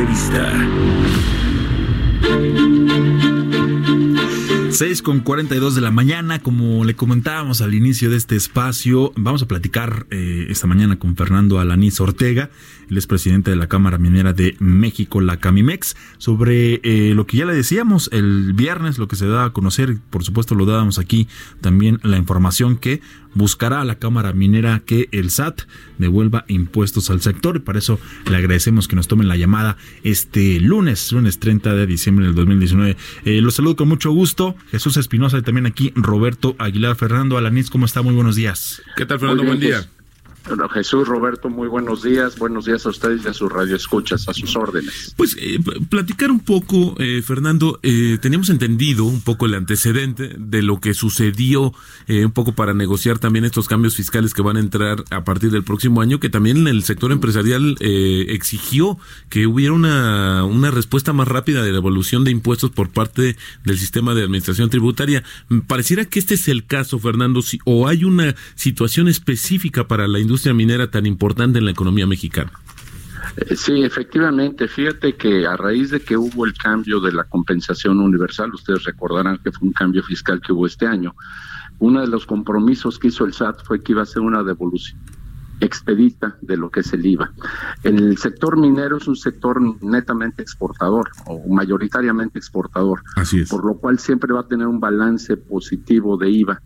[0.00, 0.50] Entrevista.
[4.80, 9.42] 6 con 42 de la mañana, como le comentábamos al inicio de este espacio, vamos
[9.42, 12.48] a platicar eh, esta mañana con Fernando Alaniz Ortega,
[12.88, 17.36] el es presidente de la Cámara Minera de México, la Camimex, sobre eh, lo que
[17.36, 20.98] ya le decíamos el viernes, lo que se da a conocer, por supuesto lo dábamos
[20.98, 21.28] aquí
[21.60, 23.02] también la información que
[23.34, 25.62] buscará a la Cámara Minera que el SAT
[25.98, 27.98] devuelva impuestos al sector y para eso
[28.28, 32.96] le agradecemos que nos tomen la llamada este lunes, lunes 30 de diciembre del 2019.
[33.24, 37.70] Eh, los saludo con mucho gusto, Jesús Espinosa y también aquí Roberto Aguilar Fernando Alaniz,
[37.70, 38.02] ¿cómo está?
[38.02, 38.82] Muy buenos días.
[38.96, 39.44] ¿Qué tal Fernando?
[39.44, 39.86] Buen día.
[40.72, 42.38] Jesús, Roberto, muy buenos días.
[42.38, 45.14] Buenos días a ustedes y a sus radioescuchas, a sus órdenes.
[45.16, 50.62] Pues eh, platicar un poco, eh, Fernando, eh, teníamos entendido un poco el antecedente de
[50.62, 51.72] lo que sucedió,
[52.08, 55.50] eh, un poco para negociar también estos cambios fiscales que van a entrar a partir
[55.50, 61.12] del próximo año, que también el sector empresarial eh, exigió que hubiera una, una respuesta
[61.12, 65.22] más rápida de la evolución de impuestos por parte del sistema de administración tributaria.
[65.66, 70.18] Pareciera que este es el caso, Fernando, si, o hay una situación específica para la
[70.18, 72.52] industria minera tan importante en la economía mexicana.
[73.36, 74.68] Eh, Sí, efectivamente.
[74.68, 79.38] Fíjate que a raíz de que hubo el cambio de la compensación universal, ustedes recordarán
[79.38, 81.14] que fue un cambio fiscal que hubo este año,
[81.78, 84.98] uno de los compromisos que hizo el SAT fue que iba a ser una devolución
[85.60, 87.30] expedita de lo que es el IVA.
[87.82, 93.48] El sector minero es un sector netamente exportador o mayoritariamente exportador, Así es.
[93.50, 96.62] por lo cual siempre va a tener un balance positivo de IVA.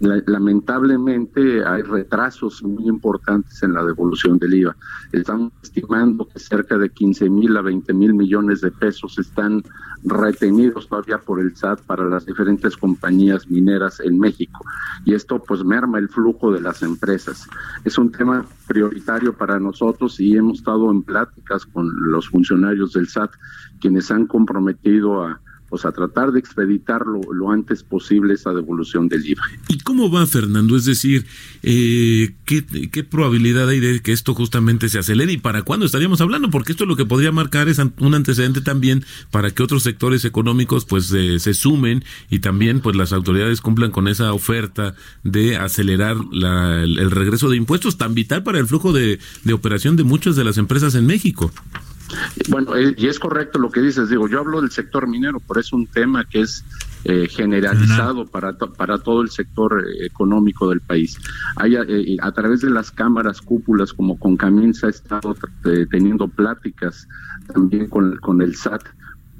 [0.00, 4.76] La- Lamentablemente hay retrasos muy importantes en la devolución del IVA.
[5.12, 9.62] Estamos estimando que cerca de 15 mil a 20 mil millones de pesos están
[10.04, 14.64] retenidos todavía por el SAT para las diferentes compañías mineras en México.
[15.04, 17.46] Y esto pues merma el flujo de las empresas.
[17.84, 23.06] Es un tema prioritario para nosotros y hemos estado en pláticas con los funcionarios del
[23.08, 23.30] SAT
[23.80, 25.40] quienes han comprometido a
[25.72, 29.42] pues a tratar de expeditar lo, antes posible esa devolución del IVA.
[29.68, 30.76] ¿Y cómo va, Fernando?
[30.76, 31.24] Es decir,
[31.62, 32.62] eh, ¿qué,
[32.92, 36.50] ¿qué probabilidad hay de que esto justamente se acelere y para cuándo estaríamos hablando?
[36.50, 40.84] Porque esto lo que podría marcar es un antecedente también para que otros sectores económicos
[40.84, 44.94] pues eh, se sumen y también pues las autoridades cumplan con esa oferta
[45.24, 49.52] de acelerar la- el, el regreso de impuestos tan vital para el flujo de, de
[49.54, 51.50] operación de muchas de las empresas en México.
[52.48, 55.60] Bueno, eh, y es correcto lo que dices, digo, yo hablo del sector minero, pero
[55.60, 56.64] es un tema que es
[57.04, 61.18] eh, generalizado para, to- para todo el sector eh, económico del país.
[61.56, 65.34] Hay, eh, a través de las cámaras cúpulas como con Caminsa ha estado
[65.90, 67.08] teniendo pláticas
[67.52, 68.82] también con, con el SAT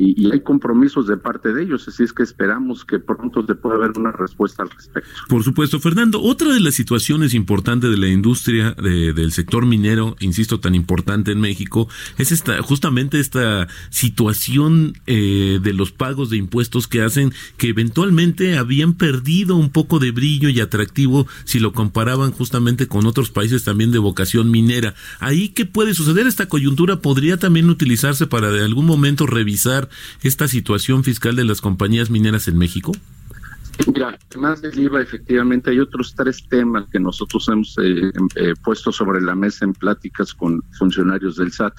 [0.04, 3.54] y, y hay compromisos de parte de ellos, así es que esperamos que pronto se
[3.54, 5.08] pueda haber una respuesta al respecto.
[5.28, 10.16] Por supuesto, Fernando, otra de las situaciones importantes de la industria de- del sector minero,
[10.20, 16.36] insisto, tan importante en México, es esta, justamente esta situación eh, de los pagos de
[16.36, 21.72] impuestos que hacen que eventualmente habían perdido un poco de brillo y atractivo si lo
[21.72, 24.94] comparaban justamente con otros países también de vocación minera.
[25.20, 26.26] Ahí, ¿qué puede suceder?
[26.26, 29.88] Esta coyuntura podría también utilizarse para de algún momento revisar
[30.22, 32.92] esta situación fiscal de las compañías mineras en México.
[33.86, 38.54] Mira, además del IVA, efectivamente hay otros tres temas que nosotros hemos eh, em- eh,
[38.62, 41.74] puesto sobre la mesa en pláticas con funcionarios del SAT.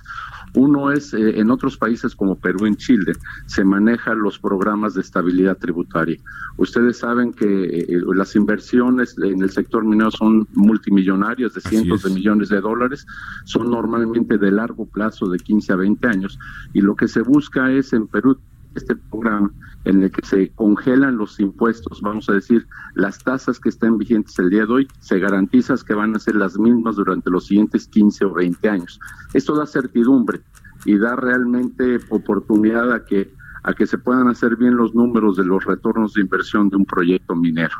[0.56, 3.14] Uno es, eh, en otros países como Perú y Chile,
[3.46, 6.18] se manejan los programas de estabilidad tributaria.
[6.58, 12.12] Ustedes saben que eh, las inversiones en el sector minero son multimillonarias, de cientos de
[12.12, 13.06] millones de dólares,
[13.46, 16.40] son normalmente de largo plazo, de 15 a 20 años,
[16.74, 18.38] y lo que se busca es en Perú
[18.76, 19.52] este programa
[19.86, 22.66] en el que se congelan los impuestos, vamos a decir,
[22.96, 26.36] las tasas que están vigentes el día de hoy, se garantiza que van a ser
[26.36, 29.00] las mismas durante los siguientes 15 o 20 años.
[29.34, 30.42] Esto da certidumbre
[30.86, 33.32] y da realmente oportunidad a que
[33.64, 36.86] a que se puedan hacer bien los números de los retornos de inversión de un
[36.86, 37.76] proyecto minero.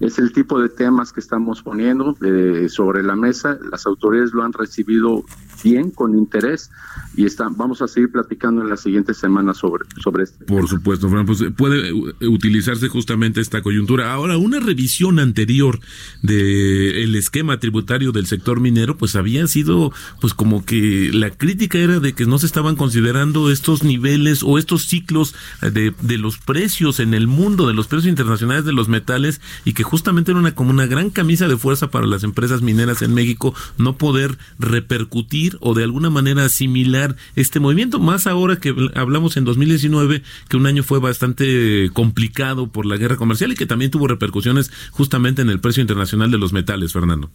[0.00, 3.58] Es el tipo de temas que estamos poniendo eh, sobre la mesa.
[3.70, 5.24] Las autoridades lo han recibido
[5.62, 6.70] bien, con interés,
[7.16, 10.44] y está, vamos a seguir platicando en las siguientes semanas sobre, sobre esto.
[10.46, 11.92] Por supuesto, Fran, pues puede
[12.26, 14.12] utilizarse justamente esta coyuntura.
[14.12, 15.80] Ahora, una revisión anterior
[16.22, 21.78] del el esquema tributario del sector minero, pues había sido, pues como que la crítica
[21.78, 26.38] era de que no se estaban considerando estos niveles o estos ciclos de, de los
[26.38, 30.40] precios en el mundo, de los precios internacionales de los metales, y que justamente era
[30.40, 34.38] una como una gran camisa de fuerza para las empresas mineras en México no poder
[34.58, 40.56] repercutir o de alguna manera asimilar este movimiento, más ahora que hablamos en 2019, que
[40.56, 45.42] un año fue bastante complicado por la guerra comercial y que también tuvo repercusiones justamente
[45.42, 47.30] en el precio internacional de los metales, Fernando.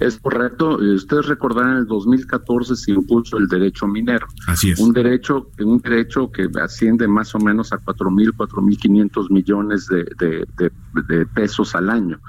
[0.00, 0.76] Es correcto.
[0.76, 4.26] Ustedes recordarán en el 2014 se impuso el derecho minero.
[4.46, 4.78] Así es.
[4.78, 10.04] Un derecho, un derecho que asciende más o menos a 4.000, 4.500 millones de,
[11.08, 12.20] de pesos al año.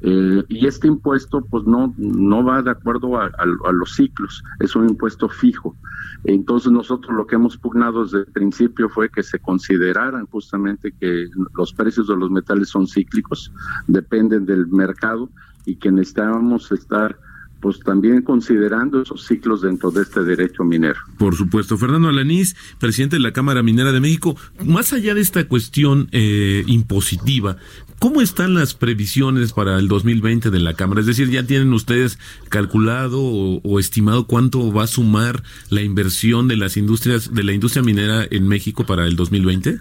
[0.00, 3.30] Eh, y este impuesto pues no, no va de acuerdo a,
[3.72, 5.76] los ciclos, es un impuesto fijo.
[6.24, 11.28] Entonces nosotros lo que hemos pugnado desde el principio fue que se consideraran justamente que
[11.56, 13.52] los precios de los metales son cíclicos,
[13.86, 15.28] dependen del mercado
[15.64, 17.18] y que necesitábamos estar
[17.60, 20.98] pues también considerando esos ciclos dentro de este derecho minero.
[21.18, 21.76] Por supuesto.
[21.76, 26.64] Fernando Alanís, presidente de la Cámara Minera de México, más allá de esta cuestión eh,
[26.66, 27.56] impositiva,
[27.98, 31.00] ¿Cómo están las previsiones para el 2020 de la Cámara?
[31.00, 32.16] Es decir, ¿ya tienen ustedes
[32.48, 37.82] calculado o, estimado cuánto va a sumar la inversión de las industrias, de la industria
[37.82, 39.80] minera en México para el 2020?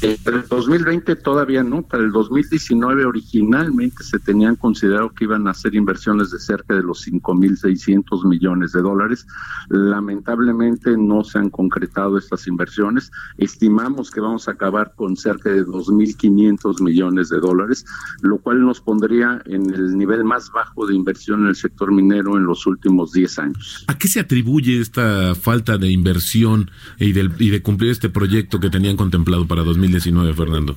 [0.00, 5.46] Eh, para el 2020 todavía no, para el 2019 originalmente se tenían considerado que iban
[5.46, 9.26] a hacer inversiones de cerca de los 5.600 millones de dólares.
[9.68, 13.10] Lamentablemente no se han concretado estas inversiones.
[13.36, 17.84] Estimamos que vamos a acabar con cerca de 2.500 millones de dólares,
[18.22, 22.36] lo cual nos pondría en el nivel más bajo de inversión en el sector minero
[22.36, 23.84] en los últimos 10 años.
[23.88, 28.70] ¿A qué se atribuye esta falta de inversión y, y de cumplir este proyecto que
[28.70, 29.81] tenían contemplado para 2020?
[29.82, 30.76] 2019, Fernando?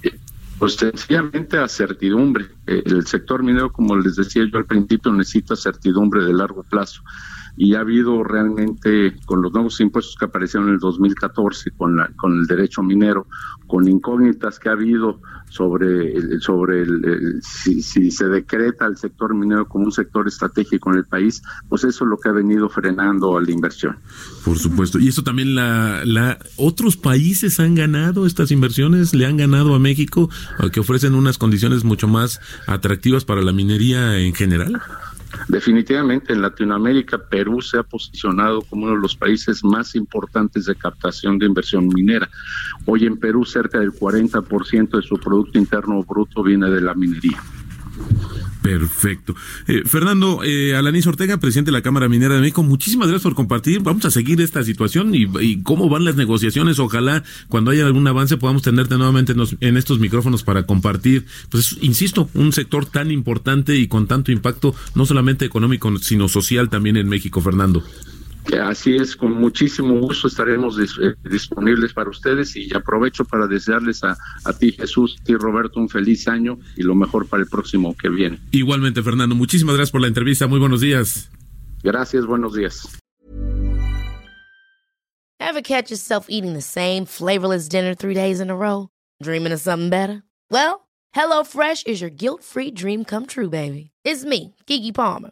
[0.57, 2.45] Pues sencillamente a certidumbre.
[2.65, 7.01] El sector minero, como les decía yo al principio, necesita certidumbre de largo plazo.
[7.57, 12.09] Y ha habido realmente, con los nuevos impuestos que aparecieron en el 2014, con, la,
[12.15, 13.27] con el derecho minero,
[13.67, 15.19] con incógnitas que ha habido
[15.49, 20.97] sobre el, sobre el, si, se decreta el sector minero como un sector estratégico en
[20.97, 23.97] el país, pues eso es lo que ha venido frenando a la inversión.
[24.43, 24.99] Por supuesto.
[24.99, 29.79] Y eso también la, la otros países han ganado estas inversiones, le han ganado a
[29.79, 30.29] México,
[30.71, 34.81] que ofrecen unas condiciones mucho más atractivas para la minería en general.
[35.47, 40.75] Definitivamente en Latinoamérica Perú se ha posicionado como uno de los países más importantes de
[40.75, 42.29] captación de inversión minera.
[42.85, 47.41] Hoy en Perú cerca del 40% de su Producto Interno Bruto viene de la minería.
[48.65, 49.35] Perfecto.
[49.67, 53.35] Eh, Fernando eh, Alanis Ortega, presidente de la Cámara Minera de México, muchísimas gracias por
[53.35, 53.81] compartir.
[53.81, 56.79] Vamos a seguir esta situación y, cómo van las negociaciones.
[56.79, 62.27] Ojalá cuando haya algún avance podamos tenerte nuevamente en, estos micrófonos para compartir, pues insisto,
[62.33, 67.07] un sector tan importante y con tanto impacto, no solamente económico, sino social también en
[67.07, 67.83] México, Fernando.
[68.53, 74.15] Así es, con muchísimo gusto estaremos eh, disponibles para ustedes y aprovecho para desearles a,
[74.44, 78.09] a ti, Jesús, y Roberto, un feliz año y lo mejor para el próximo que
[78.09, 78.39] viene.
[78.51, 80.47] Igualmente, Fernando, muchísimas gracias por la entrevista.
[80.47, 81.31] Muy buenos días.
[81.83, 82.88] Gracias, buenos días.
[85.39, 88.89] Ever catch yourself eating the same flavorless dinner three days in a row?
[89.21, 90.24] Dreaming of something better?
[90.50, 93.91] Well, HelloFresh is your guilt-free dream come true, baby.
[94.03, 95.31] It's me, Kiki Palmer.